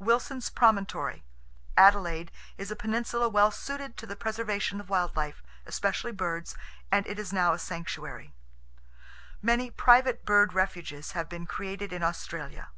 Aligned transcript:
Wilson's 0.00 0.50
Promontory. 0.50 1.22
Adelaide, 1.76 2.32
is 2.58 2.72
a 2.72 2.74
peninsula 2.74 3.28
well 3.28 3.52
suited 3.52 3.96
to 3.98 4.04
the 4.04 4.16
preservation 4.16 4.80
of 4.80 4.88
wild 4.88 5.14
life, 5.14 5.44
especially 5.64 6.10
birds, 6.10 6.56
and 6.90 7.06
it 7.06 7.20
is 7.20 7.32
now 7.32 7.52
a 7.52 7.58
sanctuary. 7.60 8.34
Many 9.40 9.70
private 9.70 10.24
bird 10.24 10.54
refuges 10.54 11.12
have 11.12 11.28
been 11.28 11.46
created 11.46 11.92
in 11.92 12.02
Australia. 12.02 12.70